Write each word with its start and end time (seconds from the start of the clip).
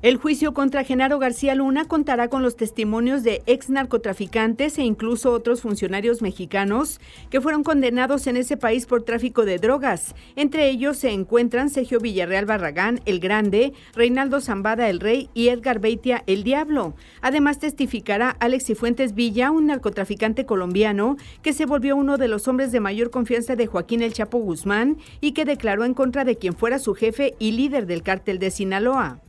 El 0.00 0.16
juicio 0.16 0.54
contra 0.54 0.84
Genaro 0.84 1.18
García 1.18 1.56
Luna 1.56 1.86
contará 1.86 2.28
con 2.28 2.40
los 2.40 2.54
testimonios 2.54 3.24
de 3.24 3.42
ex 3.46 3.68
narcotraficantes 3.68 4.78
e 4.78 4.84
incluso 4.84 5.32
otros 5.32 5.62
funcionarios 5.62 6.22
mexicanos 6.22 7.00
que 7.30 7.40
fueron 7.40 7.64
condenados 7.64 8.28
en 8.28 8.36
ese 8.36 8.56
país 8.56 8.86
por 8.86 9.02
tráfico 9.02 9.44
de 9.44 9.58
drogas. 9.58 10.14
Entre 10.36 10.70
ellos 10.70 10.98
se 10.98 11.10
encuentran 11.10 11.68
Sergio 11.68 11.98
Villarreal 11.98 12.46
Barragán, 12.46 13.00
el 13.06 13.18
Grande, 13.18 13.72
Reinaldo 13.92 14.40
Zambada, 14.40 14.88
el 14.88 15.00
Rey 15.00 15.30
y 15.34 15.48
Edgar 15.48 15.80
Beitia, 15.80 16.22
el 16.28 16.44
Diablo. 16.44 16.94
Además 17.20 17.58
testificará 17.58 18.36
Alex 18.38 18.66
Cifuentes 18.66 19.16
Villa, 19.16 19.50
un 19.50 19.66
narcotraficante 19.66 20.46
colombiano 20.46 21.16
que 21.42 21.52
se 21.52 21.66
volvió 21.66 21.96
uno 21.96 22.18
de 22.18 22.28
los 22.28 22.46
hombres 22.46 22.70
de 22.70 22.78
mayor 22.78 23.10
confianza 23.10 23.56
de 23.56 23.66
Joaquín 23.66 24.02
El 24.02 24.12
Chapo 24.12 24.38
Guzmán 24.38 24.98
y 25.20 25.32
que 25.32 25.44
declaró 25.44 25.84
en 25.84 25.94
contra 25.94 26.24
de 26.24 26.36
quien 26.36 26.54
fuera 26.54 26.78
su 26.78 26.94
jefe 26.94 27.34
y 27.40 27.50
líder 27.50 27.86
del 27.86 28.04
cártel 28.04 28.38
de 28.38 28.52
Sinaloa. 28.52 29.22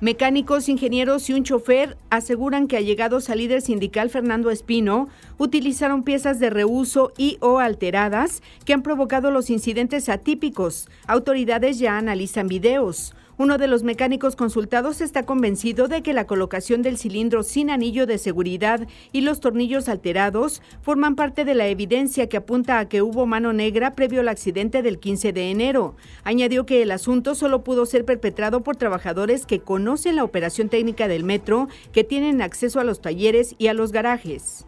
Mecánicos, 0.00 0.68
ingenieros 0.68 1.28
y 1.28 1.34
un 1.34 1.42
chofer 1.42 1.96
aseguran 2.08 2.68
que 2.68 2.76
allegados 2.76 3.30
al 3.30 3.38
líder 3.38 3.62
sindical 3.62 4.10
Fernando 4.10 4.52
Espino 4.52 5.08
utilizaron 5.38 6.04
piezas 6.04 6.38
de 6.38 6.50
reuso 6.50 7.12
y 7.18 7.36
o 7.40 7.58
alteradas 7.58 8.40
que 8.64 8.72
han 8.72 8.84
provocado 8.84 9.32
los 9.32 9.50
incidentes 9.50 10.08
atípicos. 10.08 10.88
Autoridades 11.08 11.80
ya 11.80 11.98
analizan 11.98 12.46
videos. 12.46 13.12
Uno 13.40 13.56
de 13.56 13.68
los 13.68 13.84
mecánicos 13.84 14.34
consultados 14.34 15.00
está 15.00 15.22
convencido 15.22 15.86
de 15.86 16.02
que 16.02 16.12
la 16.12 16.26
colocación 16.26 16.82
del 16.82 16.98
cilindro 16.98 17.44
sin 17.44 17.70
anillo 17.70 18.04
de 18.04 18.18
seguridad 18.18 18.88
y 19.12 19.20
los 19.20 19.38
tornillos 19.38 19.88
alterados 19.88 20.60
forman 20.82 21.14
parte 21.14 21.44
de 21.44 21.54
la 21.54 21.68
evidencia 21.68 22.28
que 22.28 22.36
apunta 22.36 22.80
a 22.80 22.88
que 22.88 23.00
hubo 23.00 23.26
mano 23.26 23.52
negra 23.52 23.94
previo 23.94 24.22
al 24.22 24.28
accidente 24.28 24.82
del 24.82 24.98
15 24.98 25.32
de 25.32 25.52
enero. 25.52 25.94
Añadió 26.24 26.66
que 26.66 26.82
el 26.82 26.90
asunto 26.90 27.36
solo 27.36 27.62
pudo 27.62 27.86
ser 27.86 28.04
perpetrado 28.04 28.64
por 28.64 28.74
trabajadores 28.74 29.46
que 29.46 29.60
conocen 29.60 30.16
la 30.16 30.24
operación 30.24 30.68
técnica 30.68 31.06
del 31.06 31.22
metro, 31.22 31.68
que 31.92 32.02
tienen 32.02 32.42
acceso 32.42 32.80
a 32.80 32.84
los 32.84 33.00
talleres 33.00 33.54
y 33.56 33.68
a 33.68 33.74
los 33.74 33.92
garajes. 33.92 34.67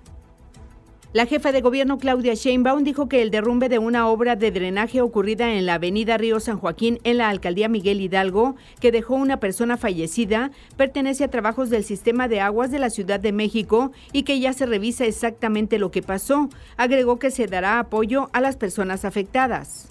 La 1.12 1.27
jefa 1.27 1.50
de 1.50 1.61
gobierno 1.61 1.98
Claudia 1.98 2.34
Sheinbaum 2.34 2.84
dijo 2.84 3.08
que 3.08 3.20
el 3.20 3.33
derrumbe 3.33 3.69
de 3.69 3.80
una 3.80 4.06
obra 4.06 4.36
de 4.36 4.53
drenaje 4.53 5.00
ocurrida 5.00 5.55
en 5.55 5.66
la 5.66 5.75
avenida 5.75 6.16
Río 6.16 6.39
San 6.39 6.56
Joaquín 6.56 7.00
en 7.03 7.19
la 7.19 7.28
alcaldía 7.28 7.69
Miguel 7.69 8.00
Hidalgo, 8.00 8.55
que 8.78 8.92
dejó 8.92 9.16
una 9.16 9.41
persona 9.41 9.77
fallecida, 9.77 10.53
pertenece 10.77 11.25
a 11.25 11.28
trabajos 11.28 11.69
del 11.69 11.83
sistema 11.83 12.28
de 12.28 12.41
aguas 12.41 12.70
de 12.70 12.78
la 12.78 12.91
Ciudad 12.91 13.19
de 13.19 13.33
México 13.33 13.91
y 14.12 14.22
que 14.22 14.38
ya 14.38 14.53
se 14.53 14.66
revisa 14.66 15.05
exactamente 15.05 15.81
lo 15.81 15.91
que 15.91 16.00
pasó. 16.00 16.48
Agregó 16.77 17.19
que 17.19 17.33
se 17.33 17.48
dará 17.48 17.81
apoyo 17.81 18.31
a 18.33 18.41
las 18.41 18.56
personas 18.56 19.05
afectadas. 19.05 19.88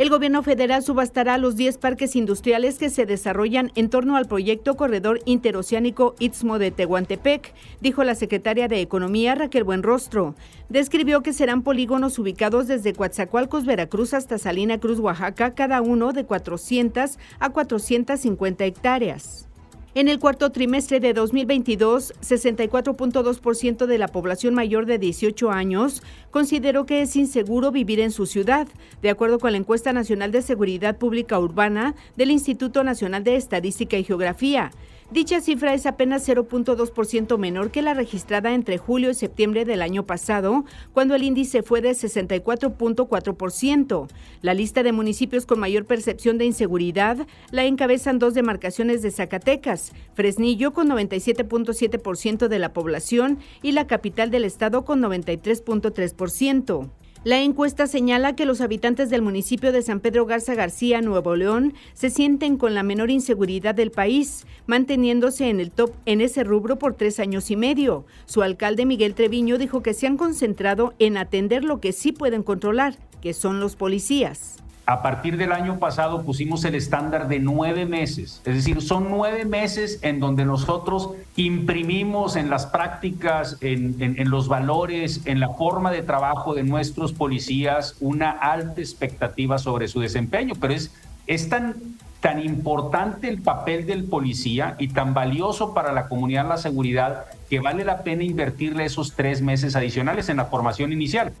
El 0.00 0.08
gobierno 0.08 0.42
federal 0.42 0.82
subastará 0.82 1.36
los 1.36 1.56
10 1.56 1.76
parques 1.76 2.16
industriales 2.16 2.78
que 2.78 2.88
se 2.88 3.04
desarrollan 3.04 3.70
en 3.74 3.90
torno 3.90 4.16
al 4.16 4.24
proyecto 4.24 4.74
Corredor 4.74 5.20
Interoceánico 5.26 6.14
Istmo 6.18 6.58
de 6.58 6.70
Tehuantepec, 6.70 7.52
dijo 7.82 8.02
la 8.02 8.14
secretaria 8.14 8.66
de 8.66 8.80
Economía 8.80 9.34
Raquel 9.34 9.62
Buenrostro. 9.62 10.34
Describió 10.70 11.22
que 11.22 11.34
serán 11.34 11.60
polígonos 11.60 12.18
ubicados 12.18 12.66
desde 12.66 12.94
Coatzacoalcos, 12.94 13.66
Veracruz 13.66 14.14
hasta 14.14 14.38
Salina 14.38 14.80
Cruz, 14.80 15.00
Oaxaca, 15.00 15.54
cada 15.54 15.82
uno 15.82 16.14
de 16.14 16.24
400 16.24 17.18
a 17.38 17.50
450 17.50 18.64
hectáreas. 18.64 19.49
En 19.92 20.06
el 20.06 20.20
cuarto 20.20 20.50
trimestre 20.50 21.00
de 21.00 21.12
2022, 21.12 22.14
64.2% 22.20 23.86
de 23.86 23.98
la 23.98 24.06
población 24.06 24.54
mayor 24.54 24.86
de 24.86 24.98
18 24.98 25.50
años 25.50 26.04
consideró 26.30 26.86
que 26.86 27.02
es 27.02 27.16
inseguro 27.16 27.72
vivir 27.72 27.98
en 27.98 28.12
su 28.12 28.26
ciudad, 28.26 28.68
de 29.02 29.10
acuerdo 29.10 29.40
con 29.40 29.50
la 29.50 29.58
encuesta 29.58 29.92
nacional 29.92 30.30
de 30.30 30.42
seguridad 30.42 30.96
pública 30.96 31.40
urbana 31.40 31.96
del 32.16 32.30
Instituto 32.30 32.84
Nacional 32.84 33.24
de 33.24 33.34
Estadística 33.34 33.98
y 33.98 34.04
Geografía. 34.04 34.70
Dicha 35.12 35.40
cifra 35.40 35.74
es 35.74 35.86
apenas 35.86 36.28
0.2% 36.28 37.36
menor 37.36 37.72
que 37.72 37.82
la 37.82 37.94
registrada 37.94 38.54
entre 38.54 38.78
julio 38.78 39.10
y 39.10 39.14
septiembre 39.14 39.64
del 39.64 39.82
año 39.82 40.06
pasado, 40.06 40.64
cuando 40.92 41.16
el 41.16 41.24
índice 41.24 41.64
fue 41.64 41.80
de 41.80 41.90
64.4%. 41.90 44.06
La 44.40 44.54
lista 44.54 44.84
de 44.84 44.92
municipios 44.92 45.46
con 45.46 45.58
mayor 45.58 45.84
percepción 45.84 46.38
de 46.38 46.44
inseguridad 46.44 47.26
la 47.50 47.64
encabezan 47.64 48.20
dos 48.20 48.34
demarcaciones 48.34 49.02
de 49.02 49.10
Zacatecas, 49.10 49.90
Fresnillo 50.14 50.72
con 50.72 50.88
97.7% 50.88 52.46
de 52.46 52.58
la 52.60 52.72
población 52.72 53.40
y 53.62 53.72
la 53.72 53.88
capital 53.88 54.30
del 54.30 54.44
estado 54.44 54.84
con 54.84 55.02
93.3%. 55.02 56.88
La 57.22 57.42
encuesta 57.42 57.86
señala 57.86 58.34
que 58.34 58.46
los 58.46 58.62
habitantes 58.62 59.10
del 59.10 59.20
municipio 59.20 59.72
de 59.72 59.82
San 59.82 60.00
Pedro 60.00 60.24
Garza 60.24 60.54
García, 60.54 61.02
Nuevo 61.02 61.36
León, 61.36 61.74
se 61.92 62.08
sienten 62.08 62.56
con 62.56 62.72
la 62.72 62.82
menor 62.82 63.10
inseguridad 63.10 63.74
del 63.74 63.90
país, 63.90 64.46
manteniéndose 64.66 65.50
en 65.50 65.60
el 65.60 65.70
top 65.70 65.92
en 66.06 66.22
ese 66.22 66.44
rubro 66.44 66.78
por 66.78 66.94
tres 66.94 67.20
años 67.20 67.50
y 67.50 67.56
medio. 67.56 68.06
Su 68.24 68.40
alcalde 68.40 68.86
Miguel 68.86 69.14
Treviño 69.14 69.58
dijo 69.58 69.82
que 69.82 69.92
se 69.92 70.06
han 70.06 70.16
concentrado 70.16 70.94
en 70.98 71.18
atender 71.18 71.62
lo 71.62 71.78
que 71.78 71.92
sí 71.92 72.12
pueden 72.12 72.42
controlar, 72.42 72.96
que 73.20 73.34
son 73.34 73.60
los 73.60 73.76
policías. 73.76 74.56
A 74.90 75.02
partir 75.02 75.36
del 75.36 75.52
año 75.52 75.78
pasado 75.78 76.24
pusimos 76.24 76.64
el 76.64 76.74
estándar 76.74 77.28
de 77.28 77.38
nueve 77.38 77.86
meses, 77.86 78.42
es 78.44 78.54
decir, 78.56 78.82
son 78.82 79.08
nueve 79.08 79.44
meses 79.44 80.00
en 80.02 80.18
donde 80.18 80.44
nosotros 80.44 81.10
imprimimos 81.36 82.34
en 82.34 82.50
las 82.50 82.66
prácticas, 82.66 83.56
en, 83.60 84.28
los 84.28 84.48
valores, 84.48 85.20
en 85.26 85.38
la 85.38 85.50
forma 85.50 85.92
de 85.92 86.02
trabajo 86.02 86.54
de 86.54 86.64
nuestros 86.64 87.12
policías 87.12 87.94
una 88.00 88.30
alta 88.32 88.80
expectativa 88.80 89.58
sobre 89.58 89.86
su 89.86 90.00
desempeño, 90.00 90.54
pero 90.60 90.74
es, 90.74 90.92
es 91.28 91.48
tan, 91.48 91.76
tan 92.18 92.44
importante 92.44 93.28
el 93.28 93.40
papel 93.42 93.86
del 93.86 94.06
policía 94.06 94.74
y 94.80 94.88
tan 94.88 95.14
valioso 95.14 95.72
para 95.72 95.92
la 95.92 96.08
comunidad 96.08 96.48
la 96.48 96.56
seguridad 96.56 97.26
que 97.48 97.60
vale 97.60 97.84
la 97.84 98.02
pena 98.02 98.24
invertirle 98.24 98.86
esos 98.86 99.14
tres 99.14 99.40
meses 99.40 99.76
adicionales 99.76 100.28
en 100.30 100.38
la 100.38 100.46
formación 100.46 100.92
inicial. 100.92 101.32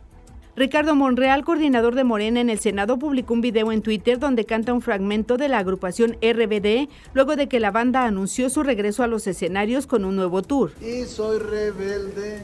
Ricardo 0.56 0.96
Monreal, 0.96 1.44
coordinador 1.44 1.94
de 1.94 2.02
Morena 2.02 2.40
en 2.40 2.50
el 2.50 2.58
Senado, 2.58 2.98
publicó 2.98 3.34
un 3.34 3.40
video 3.40 3.70
en 3.70 3.82
Twitter 3.82 4.18
donde 4.18 4.44
canta 4.44 4.72
un 4.72 4.82
fragmento 4.82 5.36
de 5.36 5.48
la 5.48 5.58
agrupación 5.58 6.16
RBD 6.20 6.88
luego 7.14 7.36
de 7.36 7.48
que 7.48 7.60
la 7.60 7.70
banda 7.70 8.04
anunció 8.04 8.50
su 8.50 8.62
regreso 8.64 9.04
a 9.04 9.06
los 9.06 9.26
escenarios 9.26 9.86
con 9.86 10.04
un 10.04 10.16
nuevo 10.16 10.42
tour. 10.42 10.72
Y 10.80 11.04
soy 11.04 11.38
rebelde 11.38 12.40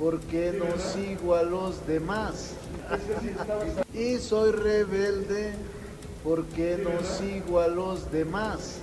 porque 0.00 0.52
no 0.58 0.66
sigo 0.78 1.36
a 1.36 1.44
los 1.44 1.86
demás. 1.86 2.54
Y 3.94 4.16
soy 4.16 4.50
rebelde 4.50 5.52
porque 6.24 6.76
no 6.82 6.90
sigo 7.06 7.60
a 7.60 7.68
los 7.68 8.10
demás. 8.10 8.80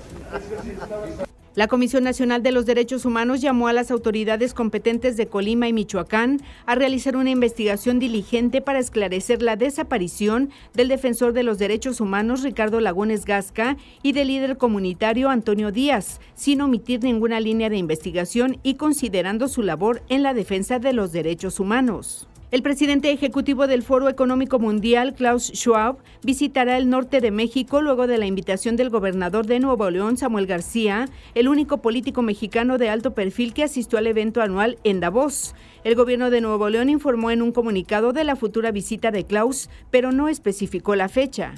La 1.56 1.68
Comisión 1.68 2.04
Nacional 2.04 2.44
de 2.44 2.52
los 2.52 2.66
Derechos 2.66 3.06
Humanos 3.06 3.40
llamó 3.40 3.70
a 3.70 3.74
las 3.74 3.90
autoridades 3.90 4.54
competentes 4.54 5.16
de 5.16 5.28
Colima 5.28 5.70
y 5.70 5.74
Michoacán 5.74 6.42
a 6.66 6.76
realizar 6.76 7.16
una 7.16 7.30
investigación 7.30 7.98
diligente 7.98 8.60
para 8.60 8.80
esclarecer 8.80 9.42
la 9.42 9.56
desaparición 9.56 10.50
del 10.74 10.90
defensor 10.90 11.32
de 11.32 11.44
los 11.44 11.58
derechos 11.58 12.02
humanos 12.02 12.44
Ricardo 12.44 12.82
Lagones 12.82 13.24
Gasca 13.24 13.78
y 14.04 14.12
del 14.12 14.28
líder 14.28 14.58
comunitario 14.58 15.30
Antonio 15.30 15.72
Díaz, 15.72 16.20
sin 16.34 16.60
omitir 16.60 17.02
ninguna 17.02 17.40
línea 17.40 17.70
de 17.70 17.78
investigación 17.78 18.58
y 18.62 18.74
considerando 18.74 19.48
su 19.48 19.64
labor 19.64 20.04
en 20.10 20.24
la 20.24 20.34
defensa 20.34 20.80
de 20.80 20.92
los 20.92 21.14
derechos 21.14 21.62
humanos. 21.62 22.28
El 22.56 22.64
presidente 22.64 23.12
ejecutivo 23.12 23.68
del 23.68 23.84
Foro 23.84 24.08
Económico 24.08 24.60
Mundial, 24.60 25.14
Klaus 25.14 25.52
Schwab, 25.54 25.98
visitará 26.24 26.78
el 26.78 26.90
norte 26.90 27.20
de 27.20 27.30
México 27.30 27.82
luego 27.82 28.08
de 28.08 28.18
la 28.18 28.28
invitación 28.28 28.78
del 28.78 28.90
gobernador 28.90 29.46
de 29.46 29.60
Nuevo 29.60 29.90
León, 29.90 30.16
Samuel 30.16 30.48
García, 30.48 31.10
el 31.34 31.50
único 31.50 31.82
político 31.82 32.22
mexicano 32.22 32.78
de 32.78 32.88
alto 32.88 33.14
perfil 33.14 33.54
que 33.54 33.66
asistió 33.66 34.00
al 34.00 34.08
evento 34.08 34.42
anual 34.42 34.78
en 34.86 35.02
Davos. 35.02 35.54
El 35.84 35.96
gobierno 35.96 36.30
de 36.30 36.40
Nuevo 36.40 36.70
León 36.70 36.90
informó 36.90 37.30
en 37.30 37.42
un 37.42 37.52
comunicado 37.52 38.14
de 38.14 38.24
la 38.24 38.38
futura 38.38 38.72
visita 38.72 39.12
de 39.12 39.26
Klaus, 39.26 39.70
pero 39.92 40.14
no 40.14 40.30
especificó 40.30 40.96
la 40.96 41.10
fecha. 41.10 41.56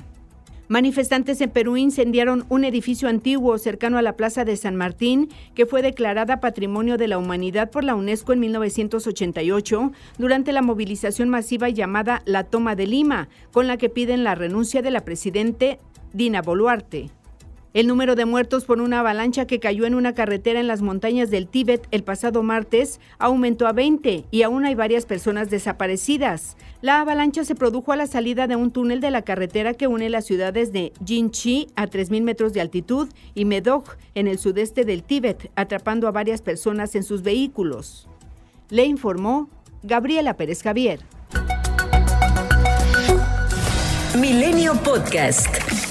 Manifestantes 0.70 1.40
en 1.40 1.50
Perú 1.50 1.78
incendiaron 1.78 2.46
un 2.50 2.66
edificio 2.66 3.08
antiguo 3.08 3.58
cercano 3.58 3.98
a 3.98 4.02
la 4.02 4.18
Plaza 4.18 4.44
de 4.44 4.58
San 4.58 4.76
Martín, 4.76 5.30
que 5.56 5.66
fue 5.66 5.82
declarada 5.82 6.42
Patrimonio 6.42 6.98
de 6.98 7.08
la 7.08 7.18
Humanidad 7.18 7.72
por 7.72 7.86
la 7.86 7.96
UNESCO 7.96 8.34
en 8.34 8.42
1988, 8.42 9.94
durante 10.18 10.52
la 10.52 10.62
movilización 10.62 11.30
masiva 11.30 11.70
llamada 11.70 12.22
La 12.26 12.44
Toma 12.44 12.76
de 12.76 12.86
Lima, 12.86 13.30
con 13.54 13.68
la 13.68 13.78
que 13.78 13.90
piden 13.90 14.26
la 14.26 14.36
renuncia 14.36 14.82
de 14.82 14.92
la 14.92 15.06
presidente 15.06 15.80
Dina 16.12 16.42
Boluarte. 16.42 17.12
El 17.78 17.86
número 17.86 18.16
de 18.16 18.26
muertos 18.26 18.66
por 18.66 18.82
una 18.82 19.02
avalancha 19.02 19.46
que 19.46 19.60
cayó 19.60 19.86
en 19.86 19.94
una 19.94 20.16
carretera 20.16 20.60
en 20.60 20.66
las 20.66 20.82
montañas 20.82 21.30
del 21.30 21.48
Tíbet 21.48 21.88
el 21.92 22.04
pasado 22.04 22.42
martes 22.42 23.00
aumentó 23.20 23.68
a 23.68 23.72
20 23.72 24.26
y 24.32 24.42
aún 24.42 24.66
hay 24.66 24.74
varias 24.74 25.06
personas 25.06 25.52
desaparecidas. 25.52 26.58
La 26.82 27.02
avalancha 27.02 27.44
se 27.44 27.54
produjo 27.54 27.92
a 27.92 27.96
la 27.96 28.08
salida 28.08 28.48
de 28.48 28.56
un 28.56 28.72
túnel 28.72 29.00
de 29.00 29.12
la 29.12 29.22
carretera 29.22 29.76
que 29.76 29.86
une 29.86 30.10
las 30.10 30.26
ciudades 30.26 30.74
de 30.74 30.92
Jinchi 31.06 31.68
a 31.76 31.86
3.000 31.86 32.24
metros 32.24 32.52
de 32.52 32.62
altitud 32.62 33.10
y 33.36 33.46
Medok 33.46 33.98
en 34.16 34.28
el 34.28 34.40
sudeste 34.40 34.84
del 34.84 35.04
Tíbet, 35.04 35.52
atrapando 35.54 36.08
a 36.08 36.12
varias 36.12 36.42
personas 36.42 36.96
en 36.96 37.04
sus 37.04 37.22
vehículos. 37.22 38.10
Le 38.72 38.86
informó 38.86 39.52
Gabriela 39.84 40.36
Pérez 40.36 40.64
Javier. 40.64 41.02
Milenio 44.20 44.74
Podcast. 44.82 45.87